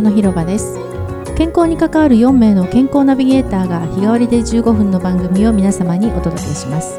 [0.00, 0.78] の広場です。
[1.36, 6.98] 健康に関わる4名の健康ナビゲーターが日替わりで15分の番組を皆様にお届けします。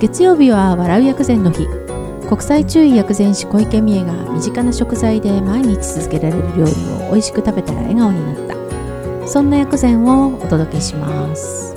[0.00, 1.66] 月曜日は笑う薬膳の日。
[2.28, 6.70] 国際注意薬膳師小池美恵が身近な食材で毎日続けられる料理
[7.04, 9.28] を美味しく食べたら笑顔になった。
[9.28, 11.75] そんな薬膳をお届けします。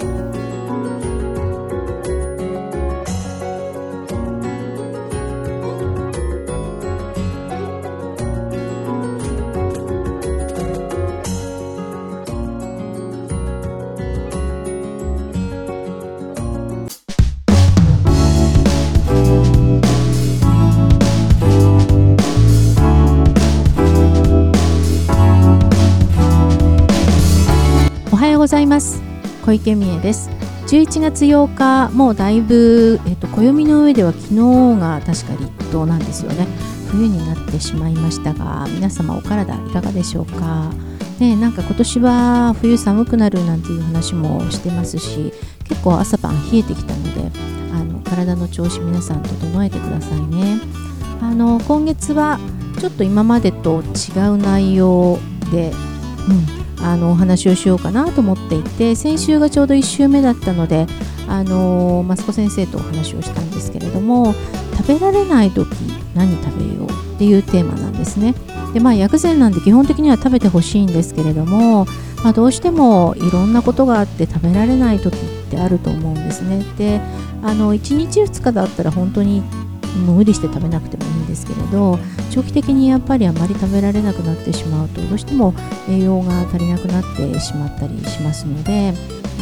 [28.40, 29.02] ございます。
[29.46, 30.30] 小池美恵です。
[30.68, 34.36] 11月8日もうだいぶ、えっと、暦の上では昨日
[34.80, 36.48] が確か立冬なんですよね。
[36.90, 40.72] 冬になってしまいましたが皆様お体いかがでしょうか？
[41.20, 45.34] ね、なんか今年は冬寒くなるなんていう話もしてますし
[45.66, 47.40] 結構朝晩冷えてきたので
[47.74, 50.62] あの体の調子皆さん整えてくださいね。
[51.22, 52.40] あの今月は
[52.80, 55.20] ちょっと今までと違う内容
[55.52, 55.74] で、
[56.30, 60.88] うん、あのお話をしようかなと思っていて先週がちょうど1週目だったので
[61.28, 64.34] あのマスコ先生とお話をしたんですけれども
[64.78, 65.68] 食べられない時
[66.16, 68.34] 何食べようっていうテーマなんですね。
[68.74, 71.86] でまあ薬膳なんで基本的には食べてほしいんですけれども、
[72.24, 75.20] まあ、どうしてもいろんなことがあって食べられない時っ
[75.50, 76.64] てあると思うんですね。
[76.78, 77.02] で
[77.42, 79.44] あの1日2日だったら本当に
[80.06, 82.00] 無理して食べなくてもいいんですけれど
[82.40, 85.54] 長期的にやっぱりあまり食べられなくなってしまうとどうしても
[85.90, 88.94] 栄養が足りなくなってしまったりしますので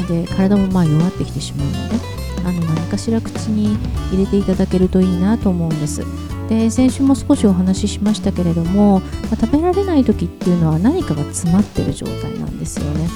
[0.08, 1.96] で体もまあ弱ってきてしまうので
[2.44, 3.78] あの何かしら口に
[4.12, 6.02] 入れていただけるといいなと思うんです。
[6.50, 13.10] で先週も少しお話ししましたけれども、まあ、食べられない時っていうのは何かが詰まってる状態なんですよね。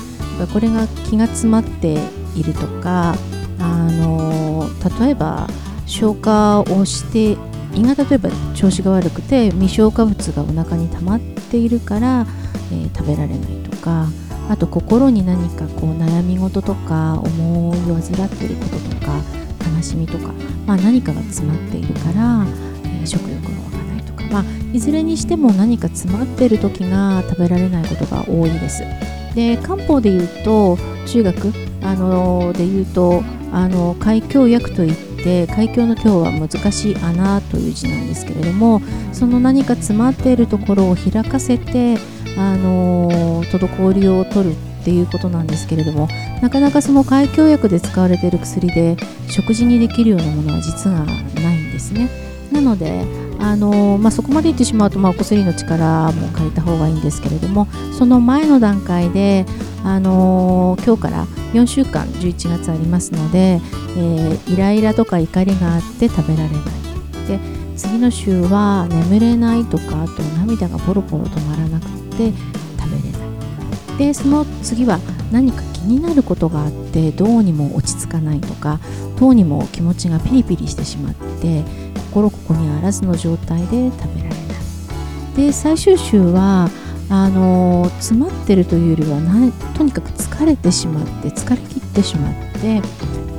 [0.53, 1.97] これが気が詰まって
[2.35, 3.15] いるとか
[3.59, 4.69] あの
[4.99, 5.47] 例えば
[5.87, 7.37] 消化をして
[7.73, 12.25] 胃が例えば調子が悪くて未消化物がお腹に溜まっているから、
[12.71, 13.39] えー、食べられない
[13.69, 14.07] とか
[14.49, 19.21] あと心に何かこう悩み事とか思いを患っていることとか
[19.77, 20.33] 悲しみとか、
[20.65, 22.45] まあ、何かが詰まっているから、
[22.83, 24.43] えー、食欲が湧かないとか、まあ、
[24.73, 28.83] いずれにしても何か詰まっている時が食べられないことが多いです。
[29.35, 30.77] で漢方で言うと
[31.07, 33.23] 中学あので言うと
[33.53, 38.81] あの海峡薬といってて海峡の今日は難しい穴という字なんですけれども
[39.13, 41.97] その何か詰まっているところを開かせて
[42.37, 46.07] あの滞りを取るっていうことなんですけれども
[46.41, 52.09] なかなかその海峡薬で使われている薬で食事にできるようなものは実はないんですね。
[52.51, 53.05] なので
[53.39, 57.67] あのまあ、そこまで言ってしまうと、まあ、お薬の力も借りた方がいいんですけれども
[57.97, 59.47] その前の段階で、
[59.83, 63.59] あの今日から4週間11月ありますので、
[63.97, 66.59] えー、イライラとか怒りがあって食べられない。
[67.27, 67.39] で
[67.75, 72.31] 次の週は眠れないとかあと涙がポロポロ止まらなくて
[72.79, 73.25] 食べれな
[73.95, 73.97] い。
[73.97, 74.99] でその次は
[75.31, 78.79] 何か気になることがあってどうにも落ち着かないとか
[79.19, 81.63] どうにも気持ちがピリピリしてしまって
[82.11, 84.41] 心ここにあらずの状態で食べられない。
[85.35, 86.69] で最終週は
[87.11, 92.81] あの詰まってるというよりはなとにかく疲れてしまって疲れ切ってしまって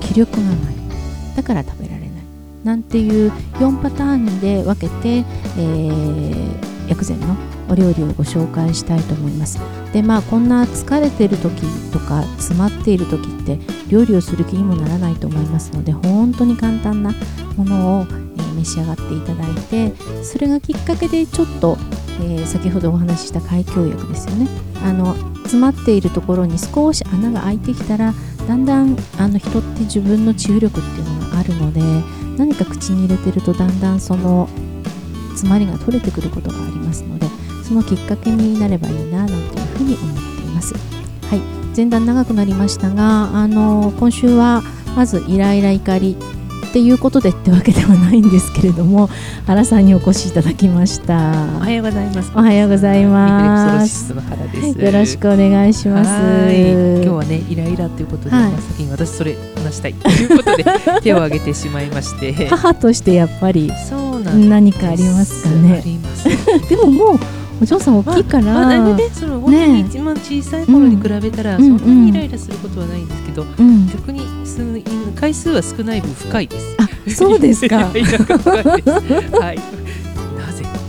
[0.01, 0.75] 気力がない。
[1.35, 2.11] だから食べられない。
[2.65, 7.35] なんていう4パターンで分けて、えー、薬膳の
[7.71, 9.59] お料理をご紹介したいと思います。
[9.95, 11.63] でまあこんな疲れてる時
[11.93, 13.59] とか詰まっている時って
[13.89, 17.13] 料理をする気にもならないと思いますので本当に簡単な
[17.57, 21.77] ものを、えー、召し上がっていただいてそれがきっかけでちょっと、
[22.21, 24.49] えー、先ほどお話しした海峡薬ですよね
[24.85, 28.15] あの詰まっているところに少し穴が開いてきたら
[28.47, 31.81] だんだんあの人って自分の治癒力っていうのがあるので
[32.37, 34.49] 何か口に入れてるとだんだんその
[35.31, 37.27] 詰まりが取れてくることがありますので
[37.65, 40.75] そのきっかけになればいいななんていうふうに思っています。
[40.75, 41.41] はい、
[41.77, 44.63] 前段長くなりましたがあの今週は
[44.95, 46.17] まずイライラ怒り
[46.73, 49.11] っていうことでってわけではないんですけれども
[49.47, 51.15] 原さんにお越しいただきました。
[51.59, 52.33] おはようございます。
[52.35, 54.11] おはようございます。
[54.11, 54.17] よ
[54.91, 56.09] ろしくお願いします。
[56.09, 60.65] 今日はねイライラということで、はい、先に私それ話したいということで
[61.05, 62.49] 手を挙げてしまいまして。
[62.49, 63.71] 母としてやっぱり
[64.35, 65.85] 何かありますかね。
[66.71, 74.23] でももうお嬢さん大きいから、まあ、ね、その本当に一番小さい頃に比べたら、そんなにイライラすることはないんですけど、うん、逆に
[75.15, 76.77] 回数は少ない分深いです。
[76.81, 77.77] あ、そうですか。
[77.79, 79.61] はい。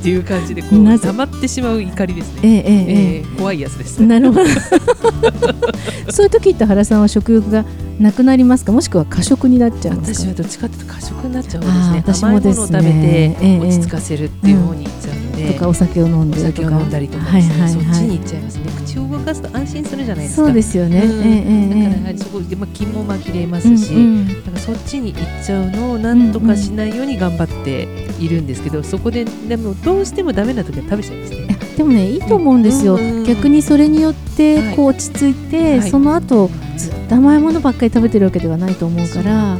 [0.03, 2.41] っていう感じでこう溜まってしまう怒りですね。
[2.44, 2.61] ええ
[3.21, 4.00] ええ怖いやつです。
[4.01, 4.50] なるほど。
[6.11, 7.63] そういう時って原さんは食欲が
[8.01, 8.73] なくなりますか？
[8.73, 12.03] もしくは過食になっちゃうんですか、私はどっちかというと過食になっちゃうんですね。
[12.05, 12.25] 私もですね。
[12.25, 18.63] 甘いものを食べて落ち着かせるっていう方にいっちゃうので、とかお酒を飲んでお酒を飲んだりとかね、はいはいはい、そっちに行っちゃいますね。
[18.85, 20.45] 口を動かすと安心するじゃないですか。
[20.45, 21.01] そうですよね。
[21.01, 27.87] うん、ええだからやはりそこでまあ気も紛れますし、うんうん、だからそっちに行っちゃうのをなんとかしないように頑張って
[28.19, 31.57] いるんですけど、そこででもどうしてもダメな時は食べちゃいますね。
[31.77, 39.57] でもねいいと思うんですよ、逆にそれによってこう落ち着いて、はい、その後ずっと甘いものばっかり食べてるわけではないと思うから。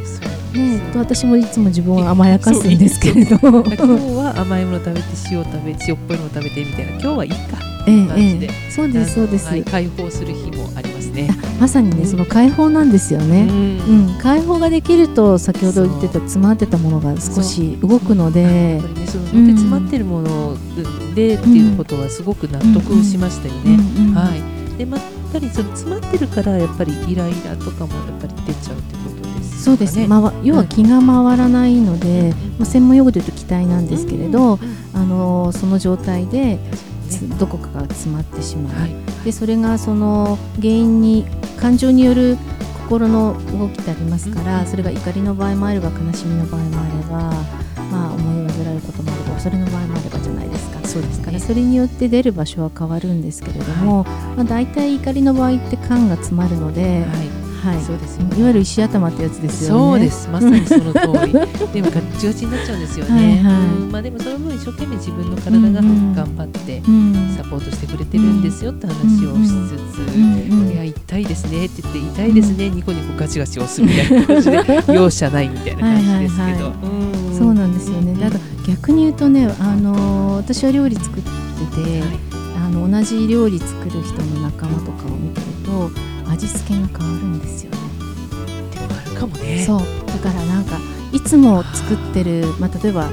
[0.54, 3.81] ね、私もいつも自分を甘やかすんですけれど今日
[4.13, 11.30] は甘いもの食べて塩食べ塩っぽいの食べてみたいな今日はいいかええええ、そうですそうです、はい、解放する日もありますね。
[11.59, 18.44] まさにね、うん、その解放なんですよね、うん、うん、解放ができると先ほど言ってた詰まってたものが少し動くので。
[18.45, 20.57] ねその詰まってるもの
[21.13, 23.77] でっていうことはすごく納得しましたよね、
[24.15, 24.77] はい。
[24.77, 25.01] でまっ
[25.31, 34.57] たりその詰まってるからやっぱりイライラとかもやっぱり出ちゃうってことです、ね、そうです、ま、要は気が回らないので、まあ、専門用語で言うと気体なんですけれど、
[34.95, 36.57] あのその状態で
[37.40, 38.96] どこかが詰まってしまう、はい、
[39.26, 41.26] でそれがその原因に
[41.60, 42.38] 感情による
[42.84, 47.18] 心の動きってありますから、うん、それが怒りの場合もあれば悲しみの場合もあれば、
[47.92, 50.88] まあ、思い煩うこともあれば恐れの場合もあればじゃないですか。
[50.88, 57.06] そうです、ね、からそれによって出る場所は変わるんですけれども、はい、まあ、大体怒りの場合って肝が詰まるので。
[57.06, 59.92] はいはい、そうですいわゆる石頭ってやつですよね。
[59.92, 61.31] そうです、まさにその通り。
[61.31, 63.12] でもガッチガチになっちゃうんですよね。
[63.12, 66.81] はいはい、まあでもその分一生懸命自分の体が頑張って
[67.38, 76.74] サポートしてくれてるんですよって話をしつつ、いや痛いですねって言って痛いですね、ニコニコガチガチ押すみたいな感じで容赦ないみたいな感じですけど。
[77.38, 78.13] そうなんですよね。
[78.19, 81.30] だから逆に言うとね、あの私は料理作って
[81.83, 82.19] て、はい、
[82.57, 86.12] あの同じ料理作る人の仲間とかを見てると。
[86.33, 87.77] 味付けが変わるんですよね。
[88.71, 89.63] でもあるかもね。
[89.65, 89.80] そう。
[90.24, 90.77] だからなんか
[91.13, 93.09] いつも作ってる、まあ、例えば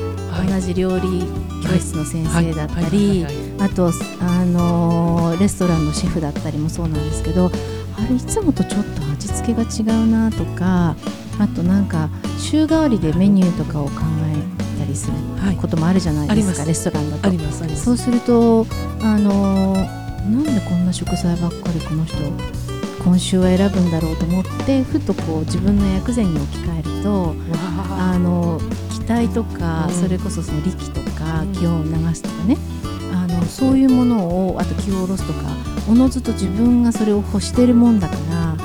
[0.49, 1.26] 同じ料理
[1.62, 3.26] 教室の先生だったり
[3.58, 3.90] あと、
[4.20, 7.50] あのー、レストランのシェフだったりもそうなんですけど
[7.99, 10.96] あれいつもとちょっと味付けが違うなとか
[11.38, 12.08] あとなんか
[12.38, 15.12] 週替わりでメニューとかを考えたりする
[15.61, 17.31] こともあるじゃないですか、はい、レストランだと。
[17.76, 18.67] そうすると、
[19.02, 19.84] あのー、
[20.22, 22.17] なんでこんな食材ばっかりこの人
[23.05, 27.35] 今週は選ぶんだろうと思ってふとこう自分の薬膳に置き換えると
[27.99, 28.61] あの
[28.91, 32.56] 気体とか、それこそその力とか気を流すとかね、
[33.12, 35.41] あのそういうものをあと気を下ろすとか
[35.88, 38.56] おのずと自分がそれを欲してるもんだから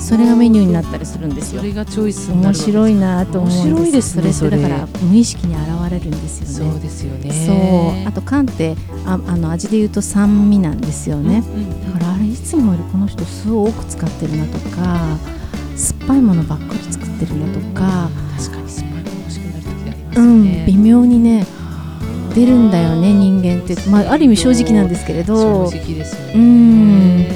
[0.00, 1.62] それがメニューになったりするんですよ。
[1.62, 4.16] それがチョイス面白いなと思うんです。
[4.16, 6.72] それそれだから無意識に現れるんですよね。
[6.72, 7.32] そうですよね。
[7.32, 8.76] そうあと缶って
[9.06, 11.38] ああの味で言うと酸味なんですよね。
[11.38, 11.93] うんうん、
[12.54, 15.18] つもよりこの人酢を多く使ってるなとか
[15.76, 18.08] 酸っぱいものばっかり作ってるなとか。
[18.38, 20.22] 確かに酸っぱいもの欲しくなる時ありますね。
[20.22, 21.46] うん、微妙にね。
[22.34, 27.28] 出るんだよね人間って、まあ、ある意味正直なんですけれど正直ですよね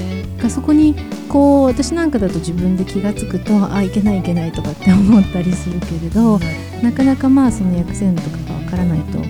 [0.43, 0.97] うんそこに
[1.29, 6.41] こう私なんかだと自分で気が付くとあいけないいけないとかって思ったりするけれど、
[6.83, 9.23] なかなかまあその薬膳とかがわからないとあ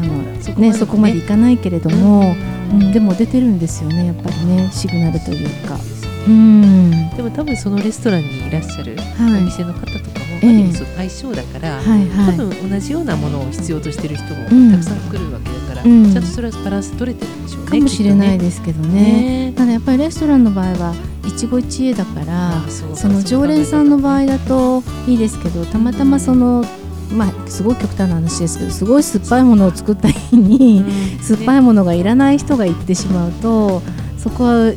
[0.00, 2.34] のそこ,、ね、そこまでいかないけれども、
[2.72, 5.78] うん、でも出てるんですよねやっぱりねシグナルというか。
[6.26, 6.90] うん。
[7.16, 10.72] でも多分そのレストランにいらっしゃるお店の方とかも、はい、
[11.08, 17.70] 相性だから、はいはい、多分同じようなものを必要としてる人もたくさん来るわけだから、うん、ちゃんとそれはバランス取れてるんでしょうね。
[17.70, 19.50] かもしれないですけどね。
[19.50, 19.52] ね。
[19.56, 20.94] ただやっぱりレストランの場合は
[21.26, 26.64] 一期一会だからその常連さんの場合だといいですけどたまたまその
[27.12, 30.84] まあ、すごい極端な話ですけどすごい酸っぱいものを作った日に、
[31.16, 33.82] うん、酸っぱいものがいらない人が行ってしまうと
[34.16, 34.72] そこは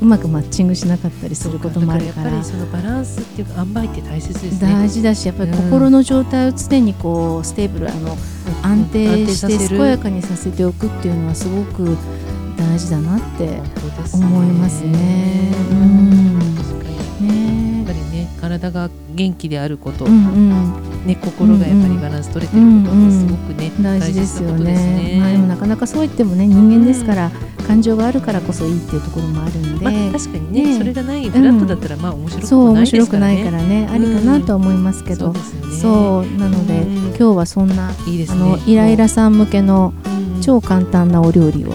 [0.00, 2.30] うまくマッチングしなかったりすることもあるから。
[2.30, 4.72] やっぱりそのバランスっていうか塩梅って大切ですね。
[4.72, 8.16] 大事だしやっぱり心の状態を常にこう stable あの
[8.62, 11.96] 安定して健やかにさせておくっていうのはすごく
[12.56, 13.60] 大事だなって
[14.14, 15.52] 思いますね。
[15.72, 16.48] うん。
[17.20, 17.78] ね。
[17.78, 24.74] やっぱりね体が元気であること、うんうんね、心がやっぱりバランス取れてることってすごくね、うんうん、大事ですよね。
[24.74, 27.30] ねまあ、でもなかなかそう言ってもね人間ですから、
[27.66, 32.50] 感情があるからこそいいっていうところもあるんで、まあ、確かにね、ね、それがないフラットだったらまあ面白くないですからね。
[32.50, 35.34] そう面白くないからね、ありかなとは思いますけど、
[35.80, 36.82] そう、ね、なので、
[37.16, 39.94] 今日はそんないいです、ね、あのイライラさん向けの
[40.42, 41.74] 超簡単なお料理をも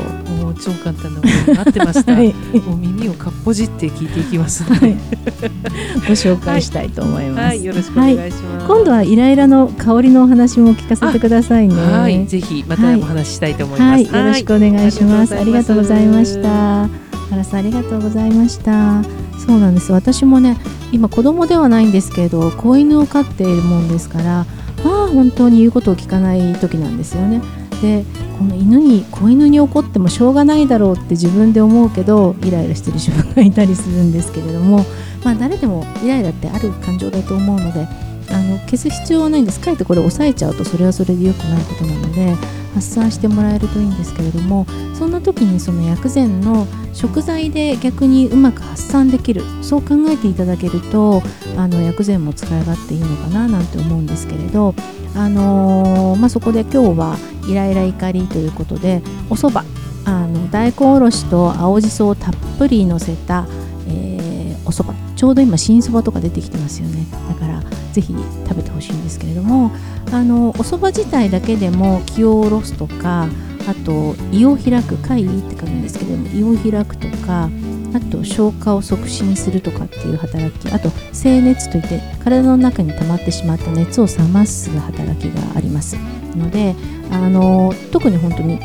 [0.63, 2.34] 超簡単なものになってました、はい、
[2.65, 11.75] もう耳をかっぽじって聞いていきますので、はい、ご紹介したいと思います、はい、よろしくお願いします、今度はイライラの香りのお話も聞かせてくださいね。
[11.75, 12.25] はい。
[12.27, 15.36] ぜひまたお話ししたいと思います、よろしくお願いします。
[15.36, 16.88] ありがとうございました。
[17.29, 19.03] 原さんありがとうございました。
[19.46, 19.91] そうなんです。
[19.91, 20.58] 私もね
[20.91, 24.46] 今子供ではないんですけど子犬を飼っているもんですから
[24.86, 27.41] まあ本当に言うことを聞かない時なんですよね。
[27.82, 28.05] で
[28.38, 34.86] この犬に子犬に怒ってもしょうがないだろうって自分で思うけどイライラしてる自分がいたりするんですけれども
[35.24, 37.88] まあ誰でもイライラってある感情だと思うので
[38.32, 39.60] あの消す必要はないんです。
[39.60, 42.36] かえってこれ押さえちゃうとそれはそれで良くないことなので
[42.74, 51.22] 発散してもらえるといいんですけれどもそんな時にその薬膳の食材で逆にうまく発散できるそう考えていただけると
[51.58, 54.74] あの薬膳も使い勝手いいのかななんて思うんですけれど、
[55.15, 57.17] あのー、まあ、そこで今日は
[57.48, 59.67] イライラ怒りということでお蕎麦
[60.05, 63.46] あの大根おろしと青じそをたっぷりのせた、
[63.88, 64.98] えー、お蕎麦。
[65.15, 67.05] ちょうど今新そばとか出てきてますよね。
[67.29, 67.62] だから
[67.93, 68.13] ぜひ
[68.48, 69.72] 食べてほしいんですけれども
[70.12, 73.27] あのお蕎麦自体だけでも気を下ろすとか
[73.67, 77.50] あと胃を開く会って書くんですけども胃を開くとか
[77.93, 85.95] あと消化を促進するとかっていう働きあと静熱といって体の中に溜まってしまった熱を冷ます働きがあります
[86.35, 86.75] ので
[87.12, 88.59] あの特に本当に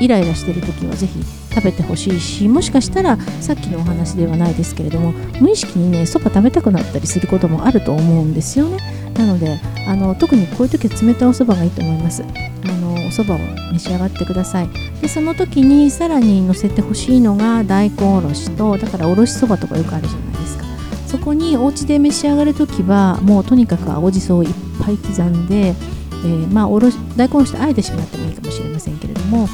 [0.00, 8.78] イライラしてる時はぜひ食べてほしいしもしかしたらさっきのお話ではないですけれども無意識にねそば食べたくなったりすることもあると思うんですよね。
[9.14, 9.58] なので
[9.88, 12.22] あの特にこういう時は冷たいおそばがいいと思います。
[12.22, 13.38] あのおそばを
[13.72, 14.68] 召し上がってください。
[15.00, 20.64] でその時にさらに乗せてほしいのが大根おろしとだからおろしそばとかよくあるじゃないですか。
[21.06, 29.48] そこにお家で召し上がる時はもうとにかく青じそをいっぱい刻んで、えー、まあおろし大根おろしとあえてしまってもいいかもしれませんけれども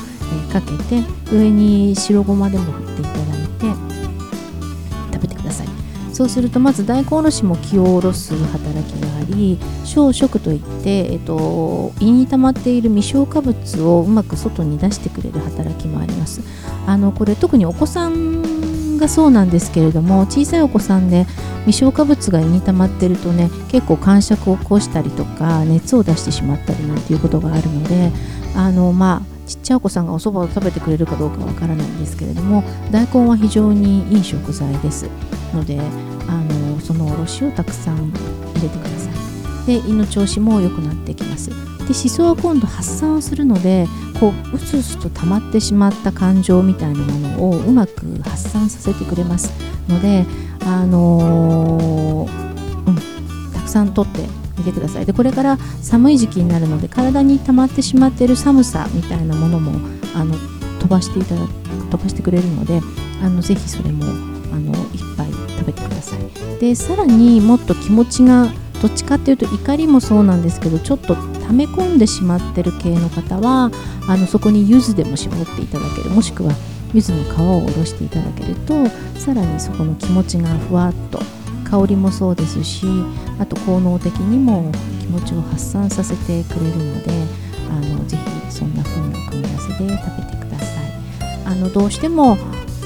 [0.51, 3.34] えかけて上に白ごまでも振っていただ
[6.15, 16.41] そうするとまず大根おろしも気を下ろす働きがあり小食といって、えっと、胃に溜まっている未消化物をうまく外に出してくれる働きもあります。
[16.87, 21.27] あのこれ特にお子さんがそうなんですけれども小さいお子さんで
[21.67, 28.13] 未消化物が胃に溜まってるとね結構感触を起こしたりとか熱を出してしまったりなんていうことがあるので
[28.55, 35.09] あのまあちっちゃいお子さんがお蕎麦を食べてくれるかどうかわからないんですけれども大根は非常にいい食材です。
[35.53, 35.81] ので
[36.27, 39.15] あのそのおろしをたくさん入れてください。
[39.67, 41.51] で胃の調子も良くなってきます。
[41.87, 43.87] でしそは今度発散をするので
[44.19, 49.53] こううつうつと溜まってしまった感情みたいなものをうまく発散させてくれます。
[49.89, 50.25] ので
[50.65, 55.07] あのー、うんたくさん取ってみてください。
[55.07, 59.73] でこれから寒い時期になるので体に溜まってしまっている寒さみたいなものも
[60.15, 60.35] あの
[60.79, 61.43] 飛ばしていただ
[61.91, 62.81] 飛ばしてくれるので
[63.23, 66.21] あのぜひそれもあのいっぱい食べてください。
[66.61, 68.49] でさらにもっと気持ちが
[68.81, 73.71] どっちかっていうと怒りもそうなんですけどちょっと溜め込んでしまってる系の方は
[74.07, 76.53] あのそこに柚子でも絞っていただけるもしくは
[76.93, 78.87] 柚子の皮をおろしていただけると
[79.19, 81.19] さらにそこの気持ちがふわっと
[81.65, 82.87] 香りもそうですし
[83.39, 87.11] あと効能的にも気持ちを発散させてくれるので
[87.71, 90.93] あのぜひそんな風な組み合わせで食べてください。
[91.47, 92.37] あのどうしても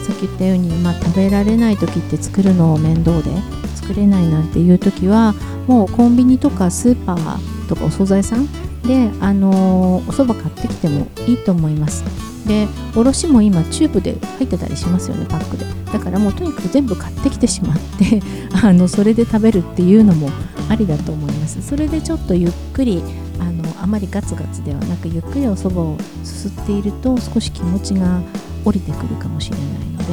[0.06, 3.30] さっき言ったように、まあ、食べられない時って作るの面倒で
[3.76, 5.34] 作れないなんていう時は
[5.66, 8.48] もうコンビニとかスーパーとかお惣菜さん
[8.88, 12.27] で、あの、お蕎麦買ってきてもいいと思います。
[12.48, 15.64] でおろしも今チューブで入ってたりしますよねパックで。
[15.92, 18.20] だからもうとにかく全部買ってきてしまって
[18.62, 20.30] あのそれで食べるっていうのも
[20.68, 21.62] ありだと思います。
[21.62, 23.02] それでちょっとゆっくり
[23.38, 28.20] あのあまりガツガツではなくゆっくりお蕎麦をすすっていると少し気持ちが
[28.64, 30.04] 降りてくるかもしれないので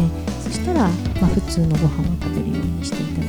[0.43, 0.89] そしたら、ま
[1.23, 3.24] あ、普通のご飯を食べるようにしていただ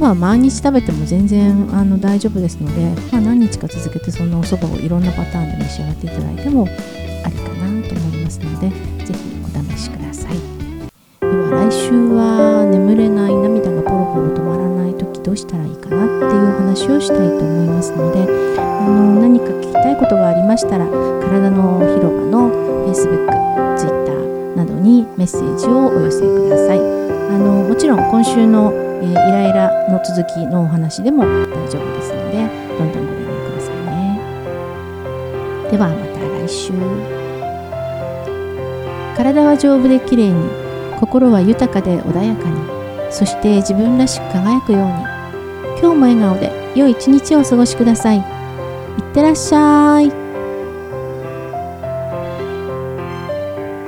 [0.00, 8.70] お蕎麦は毎日食べても全然あの大丈夫ですので、まあ、何日か続けてそんなお蕎麦をいろんなパターンで召し上がっていただいてもありかなと思いますので
[9.04, 10.38] 是非お試しください。
[11.20, 18.24] では来週は眠れない涙がポロポロ止まらない時どうしたらいいかなっていうお話をしたいと思いますので
[18.56, 22.48] あの何か聞きたいことがありましたら体の広場の
[22.88, 24.16] Facebook、Twitter
[24.56, 26.78] などにメッセージをお寄せください。
[26.78, 26.82] あ
[27.38, 32.36] のもちろん今週の、えー、イライラの続きのお話でも大丈夫ですので
[32.78, 34.20] どんどんご連絡くださいね。
[35.70, 36.72] ではまた来週。
[39.16, 40.48] 体は丈夫で綺麗に
[40.98, 42.60] 心は豊かで穏やかに
[43.10, 44.92] そして自分らしく輝くように
[45.80, 48.18] 今日も笑顔で良い一日をお過ごしください。
[48.18, 48.24] いっ
[49.14, 50.19] てらっしゃい。